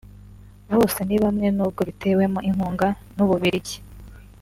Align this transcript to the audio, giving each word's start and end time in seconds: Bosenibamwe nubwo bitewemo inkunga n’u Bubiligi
Bosenibamwe 0.79 1.47
nubwo 1.55 1.81
bitewemo 1.89 2.39
inkunga 2.49 2.87
n’u 3.15 3.25
Bubiligi 3.29 3.77